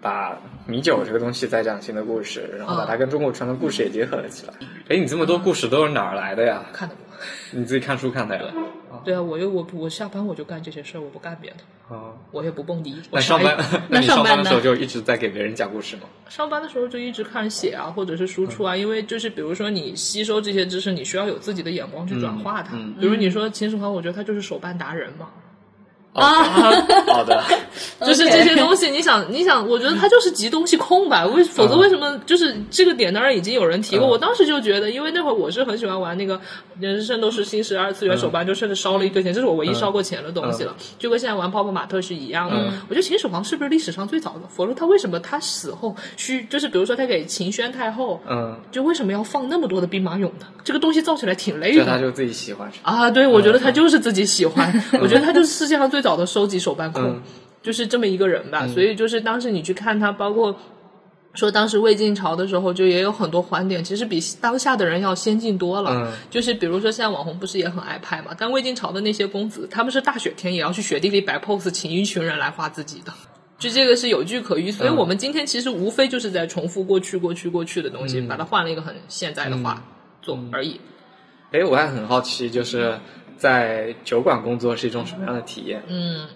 [0.00, 4.52] 把米酒这个东西在讲新的故事，然后把它跟中国传统故事也结合了起来。
[4.88, 6.62] 哎，你这么多故事都是哪儿来的呀？
[6.72, 6.94] 看的，
[7.52, 8.42] 你自己看书看的呀？
[8.92, 12.94] 啊，对啊，我又我我下班我就干这些事儿，我不干别的，啊，我也不蹦迪。
[13.10, 13.56] 我那上班，
[13.88, 16.02] 那上班的时候就一直在给别人讲故事吗？
[16.28, 22.76] 上班的时候就一直看写啊，或者是输出啊，因为就是比如说你吸收这些知识，你需要有自己的眼光去转化它。
[22.76, 25.28] 嗯比如你说秦始皇，我觉得他就是手办达人嘛，
[26.12, 26.42] 啊，
[27.06, 27.42] 好的，
[28.06, 31.24] 就是这些东西，你想，你想，我觉得他就是集东西空吧。
[31.26, 33.12] 为否则为什么就是这个点？
[33.14, 36.36] 当然已经有人提过，嗯我当时就觉得，因为那会儿我是很喜欢玩那个
[36.78, 42.56] 《人生都是新十二次元手办》，就甚至烧了一堆钱，这是我唯一烧过钱的东西了，就跟现在玩泡泡玛特是一样的。
[42.88, 44.42] 我觉得秦始皇是不是历史上最早的？
[44.54, 50.46] 否则他为什么他死后需就是比如说他给秦宣太后，嗯，就为什么要放那么多的兵马俑呢？
[50.62, 51.84] 这个东西造起来挺累的。
[51.84, 52.70] 这他就自己喜欢。
[52.82, 54.70] 啊，对，我觉得他就是自己喜欢，
[55.00, 57.22] 我觉得他就是世界上最早的收集手办控，嗯
[57.62, 58.66] 就是这么一个人吧。
[58.66, 60.54] 所以就是当时你去看他，包括
[61.34, 65.92] 说当时魏晋朝的时候，就也有很多环点，其实比当下的人要先进多了。
[65.94, 73.12] 嗯就是比如说现在网红不是也很爱拍嘛，但魏晋朝的那些公子，他们是大雪天也要去雪地里摆 pose，请一群人来画自己的。
[73.58, 79.80] 就这个是有据可依，所以嗯我们今天其实无非就是在重复过去、过去、过去的东嗯西，把它换了一个很现在的话
[80.20, 80.80] 做而已。
[81.52, 82.98] 哎，我还很好奇，就是
[83.42, 85.82] 在酒馆工作是一种什么样的体验？
[85.88, 86.28] 嗯，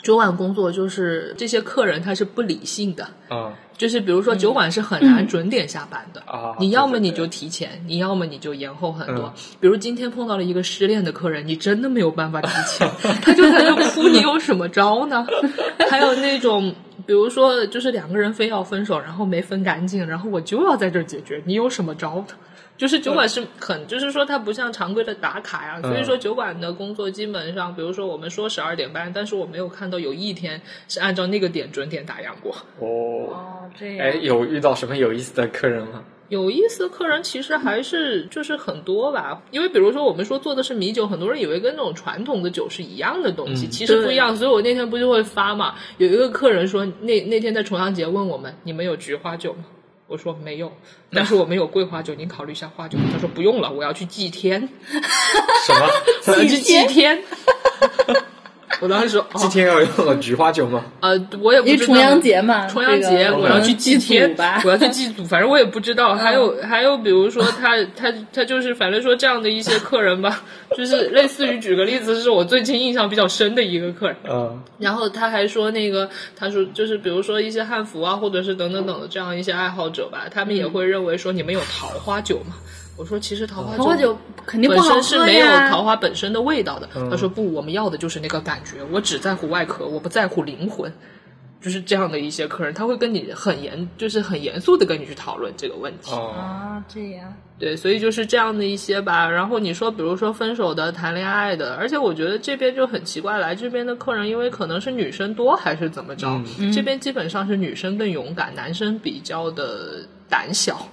[0.00, 9.24] 酒馆工作就是这些客人他是不理性的，嗯就是比如说酒馆是很难准点下班的，啊，你要么你就提前，你要么你就延后很多。
[9.24, 12.88] 嗯比如今天碰到了一个失恋的客人，你真的没有办法提前，
[13.20, 15.26] 他就在那哭，你有什么招呢？
[15.90, 16.72] 还有那种。
[17.06, 22.34] 比如说，就是两个人非要分手，然后没分干净，然后我就要在这儿解决，你有什么招呢？
[22.80, 32.56] 就是酒馆是很，就是说它不像常规的打卡呀，所以说酒馆的工作基本上，比如说我们说十二点半，但是我没有看到有一天是按照那个点准点打烊过。
[32.78, 36.02] 哦，哦，这哎，样，有遇到什么有意思的客人吗？
[36.30, 44.34] 有意思的客人其实还是就是很多吧，因为比如说我们说做的是米酒，很多人以为跟那种传统的酒是一样的东西，嗯其实不一样。
[44.34, 49.64] 所以我那天不就会发嘛，有一个客人说那那天在重阳节问我们，你们有菊花酒吗？
[50.10, 50.72] 我说没有，
[51.14, 52.98] 但是我们有桂花酒，您考虑一下花酒。
[53.12, 54.60] 他说不用了，我要去祭天，
[55.66, 55.88] 什么？
[56.26, 57.22] 我要去祭天。
[58.80, 60.84] 我当时说， 哦今天要用菊花酒吗？
[61.00, 66.14] 呃，我也不知道重阳节嘛，重阳节我要去祭天 我要去祭祖，反正我也不知道。
[66.14, 70.42] 还有还有，比如说他他他就是反正说这样的一些客人吧，
[70.76, 74.16] 就是类似于举个例子，是我最近印象比较深的一个客人。
[74.28, 82.54] 嗯然后他还说那个，他说就是比如说一些汉服啊，或者是等等等的这样一些爱好者吧，他们也会认为说你们有桃花酒嘛。
[83.00, 86.86] 我说其实桃花桃花酒肯定不本好喝身是没有桃花本身的味道的。
[87.10, 90.92] 他说不，我们要的就是那个感觉，我只在乎外壳，我不在乎灵魂。
[91.62, 96.10] 就是这样的一些客人，他会跟你很严，就是很严肃的跟你去讨论这个问题。
[96.10, 99.28] 哦，啊，这样，对，所以就是这样的一些吧。
[99.28, 106.40] 然后你说，比如说分手的、谈恋爱的，而且我觉得这边就很奇怪，来这边的客人，因为可能是女生多还是怎么着，
[106.74, 110.88] 这边基本上是女生更勇敢，男生比较的胆小。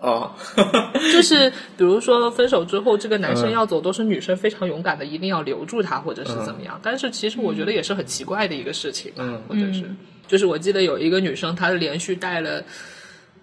[0.00, 0.32] 哦，
[1.12, 3.52] 就是比如说分手之后，这个男生嗯。
[3.52, 6.80] 要走，都是女生非常勇敢的，一定要留住他，或者是怎么样。
[6.82, 9.84] 但是其实我觉得也是很奇怪的一个事情，吧或者是
[10.26, 12.64] 就是我记得有一个女生，她连续带了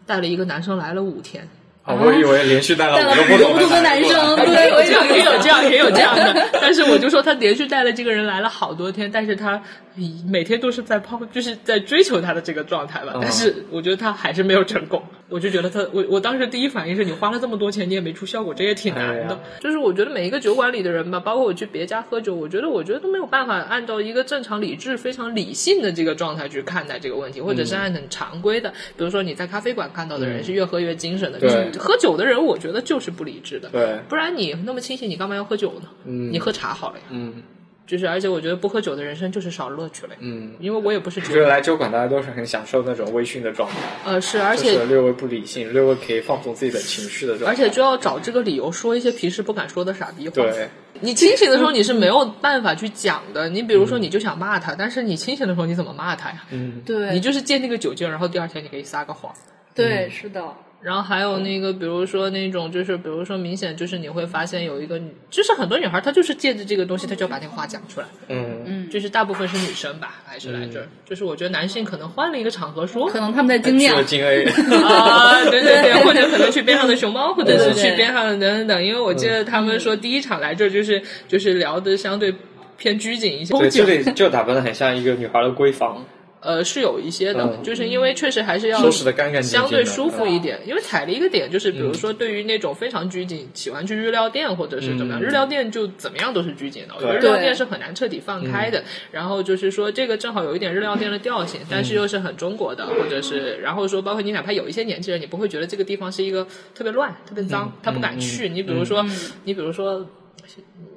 [0.06, 1.48] 带了一个男生来了五天。
[1.88, 6.50] 哦我以为连续带了带了五个不同的男生， 对，也有我这样，也有这样，也有这样的。
[6.62, 9.62] 但是我就说，他连续带了这个人来了好多天，但是他
[9.97, 13.13] 咦每天都是在抛，就是在追求他的这个状态吧。
[13.15, 15.02] 嗯但是我觉得他还是没有成功。
[15.30, 19.34] 我就觉得他，我我当时第一反应是你花了这么多钱，你也没出效果，这也挺难的。
[19.34, 33.69] 哎就是我觉得每一个酒馆里的人吧，包括我去别家喝酒，我觉得我觉得都没有办法按照一个正常、理智、非常理性的这个状态去看待这个问题，或者是按很常规的，比如说你在咖啡馆看到的人是越喝越精神的，对就是喝酒的人，我觉得就是不理智的。
[33.69, 35.89] 对，不然你那么清醒，你干嘛要喝酒呢？
[36.05, 37.03] 嗯你喝茶好了呀。
[37.09, 37.43] 嗯
[37.87, 40.13] 就是，而且我觉得不喝酒的人生就是少乐趣了。
[40.19, 47.51] 嗯，因为我也不是我觉得，来酒馆大家都是很享受那种微醺的状态，呃，是，而就且是略微不理性，略微可以放松自己的情绪的状态。
[47.51, 50.33] 而且就要找这个理由说一些平时不敢说的傻逼话。
[50.35, 50.67] 对，
[50.99, 53.47] 你清醒的时候你是没有办法去讲的。
[53.47, 56.43] 你比如说，你就想骂他，但是你清醒的时候你怎么骂他呀？
[56.51, 59.33] 嗯对，你就是借那个酒劲儿，然后第二天你可以撒个谎。
[59.73, 60.43] 对，是的，
[60.79, 68.05] 然后还有那个，比如说那种，就是比如说明显就是你会发现有一个女，就是很多女孩她就是借着这个东西，她就要把那个话讲出来。
[68.29, 70.87] 嗯嗯就是大部分是女生吧，还是来这儿。
[71.03, 74.43] 就是我觉得男性可能换了一个场合说可能他们在精酿去了，京 A，
[74.83, 78.85] 啊，对对对，或者可能去边上的熊猫，或者是去边上的等等等。
[78.85, 82.33] 因为我记得他们说第一场来这儿就是就是聊的相对
[82.77, 83.57] 偏拘谨一些。
[83.57, 86.05] 对，这里就打扮的很像一个女孩的闺房。
[86.39, 90.60] 呃，是有一些的，嗯就是因为确实还是要收拾得干干净净相对舒服一点。
[90.65, 96.93] 因为踩了一个点，就是比如说对于那种非常拘谨，喜欢去日料店或者是怎么样，嗯日料店就怎么样都是拘谨的。
[96.95, 98.84] 我觉得日料店是很难彻底放开的。
[99.12, 108.47] 然后就是说，这个正好有一点日料店的调性，但是又是很中国的，或者是然后说，包括你哪怕有一些年轻人，你不会觉得这个地方是一个特别乱、特别脏，他不敢去。
[108.50, 109.04] 你比如说，
[109.43, 110.08] 你比如说。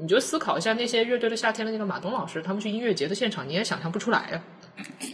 [0.01, 4.41] 你就思考一下那些乐队的夏天的那个马东老师，他们去音乐节的现场，你也想象不出来呀、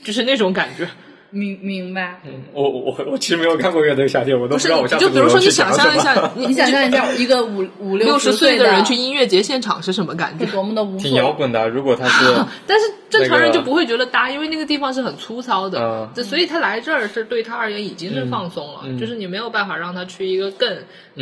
[0.03, 0.89] 就是那种感觉。
[1.31, 2.21] 明明白。
[2.53, 10.53] 我我我其实没有看过乐队夏天，我都不是知道我下次就比如说， 你想象一下，你你想象一下，一个五五六十十岁的的人去音乐节现场是什么感觉是？
[10.57, 11.33] 多么的无挺摇所。
[11.35, 11.69] 滚的。
[11.69, 12.25] 如果他是
[12.67, 20.69] 但是正常人那个就不会觉得搭，因为那个地方是很粗糙的所以他来这儿是对他而言已经是放松了，嗯就是你没有办法让他去一个更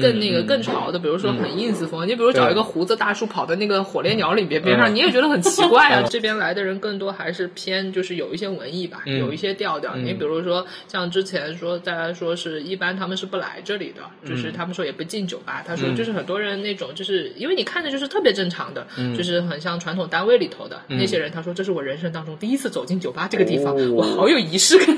[0.01, 6.09] 更那个嗯更潮的，比如说很 ins 风，你比如找一个胡子大叔跑到那个火烈鸟里边边上，嗯你也觉得很奇怪啊嗯。
[6.11, 9.94] 这边来的人更多还是偏就是有一些文艺吧，嗯有一些调调。
[9.97, 23.91] 你比如说像之前说大家说是一般他们是不来这里的，就是他们说也不进酒吧，他说就是很多人那种就是因为你看着就是特别正常的，就是很像传统单位里头的那些人，他说这是我人生当中第一次走进酒吧这个地方，哦。
[23.93, 24.97] 我好有仪式感。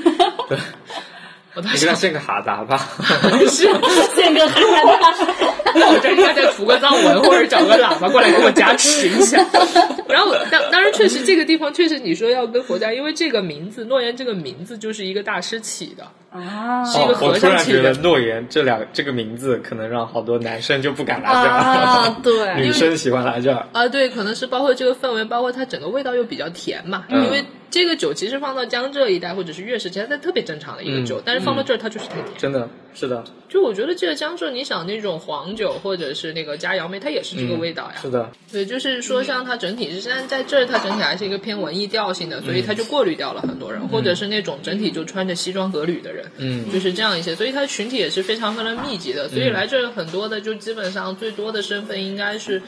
[1.57, 2.87] 我当时你给他献个哈达吧，
[3.49, 3.67] 是，
[4.15, 4.61] 宪哥哈
[5.01, 5.35] 哈
[5.73, 9.43] 那我这应该再涂个藏文，或者找个喇叭过来给我加持一下。
[10.07, 18.01] 然后当当然确实这个地方确实你说要跟佛家，因为这个名字诺言这个名字就是一个大师起的，啊是一个和尚起突然觉得的。
[18.01, 23.65] 诺言这两这个名字可能让好多男生就不敢来这儿，啊，对，女生喜欢来这儿。
[23.73, 27.05] 啊，对，可能是包括这个氛围，包括它整个味道又比较甜嘛。
[27.09, 32.25] 嗯因为这个酒其实放到江浙一带或者是粤式，其实它特别正常的一个酒，嗯但是放到这儿它就是太甜。
[32.37, 37.95] 真的是的，就我觉得这个江浙，你想那种黄酒或者是那个加杨梅，它也是这个味道呀。
[38.01, 46.71] 是的，对，就是说，像它整体是，现在在这儿，它整体还是一个偏文艺调性的，所以它就过滤掉了很多人，或者是那种整体就穿着西装革履的人，嗯。
[46.71, 52.61] 就是这样一些，所以它群体也是非常非常密集的，所以来这儿很多的就基本上最多的身份应该是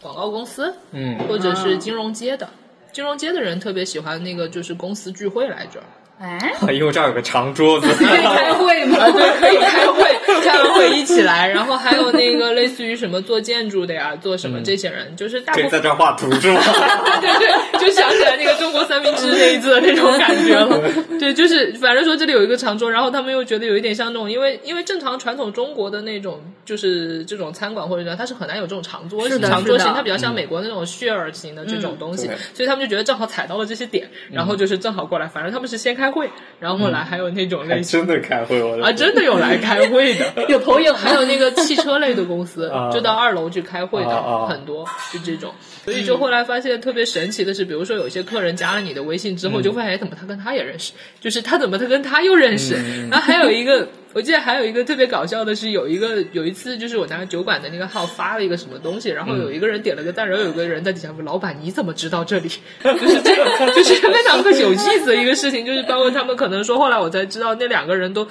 [0.00, 1.18] 广告公司，嗯。
[1.28, 2.48] 或者是金融街的。
[2.94, 5.82] 金融街的人特别喜欢那个，就是公司聚会来着，
[6.18, 6.38] 哎，
[6.72, 8.98] 因为这儿有个长桌子，可以开会吗？
[9.00, 10.04] 啊，对，可以开会，
[10.42, 16.60] 开完会一起来，然后还有那个类似于什么做建筑的呀，做什么这些人，就是大部分可以在这儿画图是吗？
[17.20, 20.80] 对对，就想起来那个中国三明治那一次的那种感觉了。
[21.18, 38.00] 对，就是反正说这里有一个长桌，然后他们又觉得有一点像那种，因为因为正常传统中国的那种就是这种餐馆或者什么，它是很难有这种长桌型，是的长桌型它比较像美国那种 share 型的这种东西，对所以他们就觉得正好踩到了这些点，然后就是正好过来，反正他们是先开会，然后后来还有那种还 类型。
[38.00, 45.52] 真的开会，我的啊，真的有来开会的， 有投影还有那个汽车类的公司 啊，就到二楼去开会的很多，就这种。
[45.84, 50.92] 所以就后来发现特别神奇的是，比如说有些客人加了你的微信之后，就发现哎，怎么他跟他也认识？
[51.20, 52.74] 就是他怎么他跟他又认识？
[53.10, 53.88] 然后还有一个。
[54.14, 62.48] 我记得还有一个特别搞笑的是，有一个有一次就是我拿酒馆的那个号发了一个什么东西，然后有一个人点了个赞，然后有个人在底下问：“老板你怎么知道这里？”
[62.82, 68.26] 就是这个，就是非常个有意思的一个事情，就是包括他们可能说，后来我才知道那两个人都。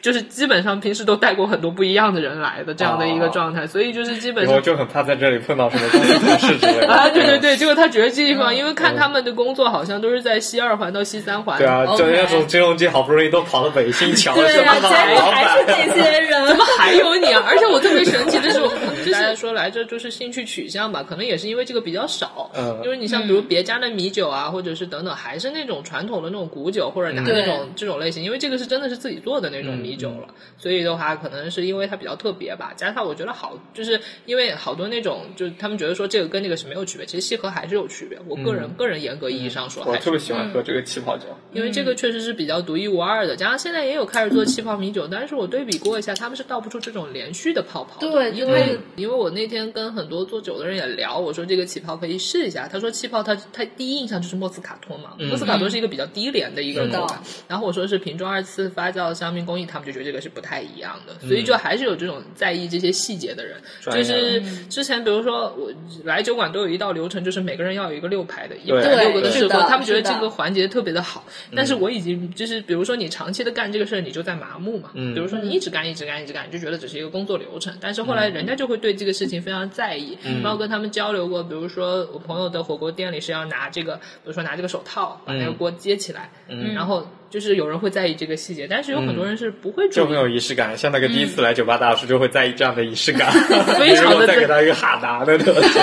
[0.00, 6.88] 就是基本上平时都带过很多不一样的人来的这样的一个状态，所以就是基本上我就很怕在这里碰到什么公司同事之类的。
[6.92, 15.88] 啊，对对对， 结果他觉得这地方，因为看他们的工作好像都是在西二环到西三环，对啊就人家从金融街好不容易都跑到北新桥，对呀、碰到结果还是板。
[15.94, 16.38] 这些人。
[16.48, 17.44] 怎么还有你啊？
[17.46, 22.50] 而且我特别神奇的是，我可能 大家说来这就是兴趣取向吧，可能也是因为这个比较少。
[22.56, 32.72] 嗯因为你像比如别家的米酒啊，或者是等等，还是那种传统的那种古酒，或者拿嗯那种这种类型，因为这个是真的是自己做的那种米酒了，所以的话，可能是因为它比较特别吧。
[32.76, 38.18] 加上我觉得好，就是因为好多那种，就是他们觉得说这个跟那个是没有区别，其实西河还是有区别。
[38.26, 48.10] 我个人、个人严格意义上说，还是我特别喜欢喝这个气泡酒，因为这个确实是比较独一无二的，加上现在也有开始做气泡米酒，但是我对比过一下，他们是倒不出这种连续的泡泡的。
[48.10, 65.72] 对因为因为我那天跟很多做酒的人也聊，我说这个气泡可以试一下，他说气泡它它第一印象就是莫斯卡托嘛，莫斯卡托是一个比较低廉的一个口感，然后我说是瓶装二次发酵香槟工艺，他们就觉得这个是不太一样的，所以就还是有这种在意这些细节的人，就是之前比如说我
[66.04, 71.54] 来酒馆都有一道流程，就是每个人要有一个六排的，一对排六个的是侍奉，的他们觉得这个环节特别的好，嗯。
[71.54, 75.14] 但是我已经就是比如说你长期的干这个事儿，你就在麻木嘛，嗯。
[75.14, 80.42] 比如说你一直干一直干一直干，你就觉得只是一个工作流程，但是后来人家就会对这个事情非常在意，嗯。
[80.42, 86.74] 然后跟他们交流过，比如说我朋友的火锅店里是要拿这个，比如说拿这个手套把那个锅接起来，嗯。
[86.74, 90.14] 然后就是有人会在意这个细节，但是有很多人是不会注意就很。
[90.16, 93.30] 有仪式感，像那个第一次来酒吧大叔就会在意这样的仪式感，
[93.78, 95.80] 非常地如果再给他一个哈达的特 色，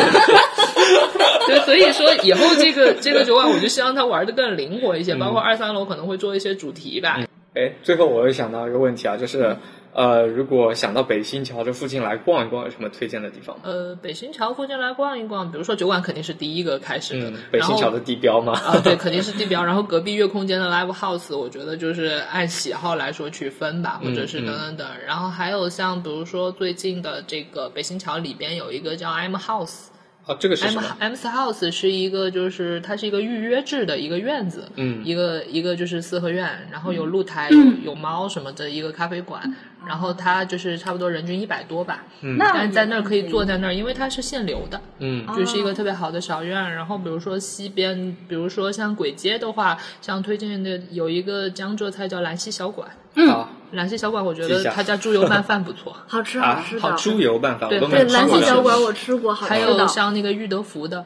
[1.48, 7.20] 对，所以说以后这个这个酒馆，我就希望他玩的更灵活一些，包括二三楼可能会做一些主题吧。
[7.54, 9.56] 哎，最后我又想到一个问题啊，就是
[9.96, 13.62] 呃，如果想到北新桥这附近来逛一逛，有什么推荐的地方吗？
[13.64, 19.64] 呃，北新桥附近来逛一逛，比如说酒馆肯定是第一个开始的，嗯，北新桥的地标嘛，啊，对， 肯定是地标。
[19.64, 24.88] 然后隔壁月空间的 live house，我觉得就是按喜好来说去分吧，或者是等等等。
[25.08, 29.86] 然后还有像比如说最近的这个北新桥里边有一个叫 M House。
[30.26, 37.60] 啊，这个是什 M 么？M House 是一个，就是它是一个预约制的一个院子，嗯一个一个就是四合院，然后有露台，有
[37.92, 39.56] 有猫什么的一个咖啡馆，
[39.88, 42.04] 然后它就是差不多人均一百多吧，
[42.38, 46.74] 那但是在那儿可以坐在那儿，因为它是限流的，嗯就是一个特别好的小院。
[46.74, 55.96] 然后比如说西边，比如说像簋街的话，像推荐的有一个江浙菜叫兰溪小馆，嗯兰溪小馆我觉得他家猪油拌饭不错。
[56.08, 56.82] 好吃好吃，的。
[56.82, 58.30] 好猪油拌饭对都没有吃对兰。
[58.30, 59.88] 溪小馆我吃过，好还吃的有。
[59.88, 61.00] 像那个裕德福的。
[61.00, 61.06] 嗯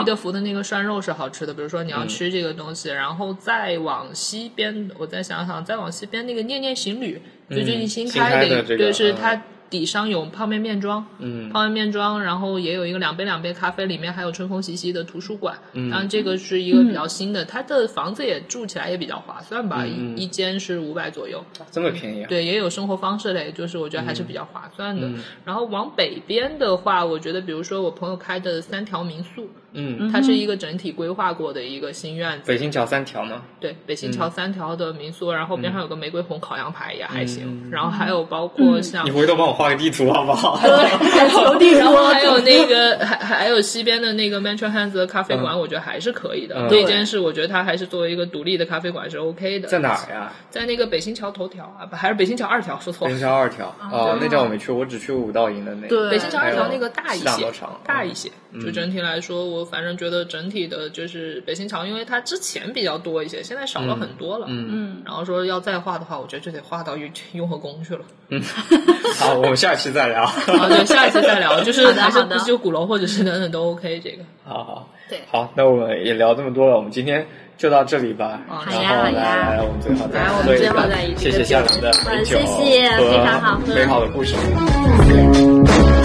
[0.00, 15.58] 裕德福的那个涮肉是好吃的，比如说你要吃这个东西，然后再往西边，我再想想，再往西边那个念念行旅，就最近新新开的，的这个对，是嗯它底上有泡面面庄，嗯泡面面庄，然后也有一个两杯两杯咖啡，里面还有春风习习的图书馆。
[15.72, 21.44] 嗯当然这个是一个比较新的，它的房子也住起来也比较划算吧，嗯一一间是五百左右。
[21.72, 22.28] 这么便宜啊？
[22.28, 25.08] 对，也有生活方式类，就是我觉得还是比较划算的。
[25.08, 32.44] 嗯然后往北边的话，我觉得比如说我朋友开的三条民宿，嗯，它是一个整体规划过的一个新院子。
[32.46, 33.42] 北新桥三条吗？
[33.60, 37.44] 对，北新桥三条的民宿，然后边上有个玫瑰红烤羊排也还行。
[37.46, 40.58] 嗯然后还有包括像你回头帮我画个地图好不好？
[40.64, 46.56] 然后还有那个，还还有西边的那个 Metro Hands 的咖啡馆，嗯我觉得还是可以的。
[46.56, 49.68] 嗯那间是我觉得它还是作为一个独立的咖啡馆是 OK 的。
[49.68, 50.32] 在哪儿呀？
[50.48, 53.26] 在那个北新桥头条啊，不还是北新桥二条，说错了北新。
[53.26, 53.74] 桥二条。
[53.90, 55.88] 哦，那家我没去，我只去过五道营的那个。
[55.88, 57.52] 对北新桥二条那个大一些
[57.84, 58.30] 大一些。
[58.64, 64.46] 就整体来说，我反正觉得整体的就是北新桥，因为它之前比较多一些，现在少了很多了。
[64.48, 68.00] 嗯嗯，然后说要再画的话，我觉得就得画到雍雍和宫去了。
[68.28, 68.40] 嗯
[69.18, 70.22] 好，我们下期再聊。
[70.24, 70.32] 啊，
[70.68, 74.22] 对，下一期再聊，就是好的好的还是不就鼓楼或者是等等都 OK 这个。
[74.44, 78.40] 好好，对好，那我们也聊这么多了，我们今天就到这里吧。
[78.48, 84.34] 好然呀好后呀来，来，我们最后再来我们喝一个最后再一个谢谢夏良的好美酒谢谢非常好喝美好的故事。
[84.34, 85.95] 谢谢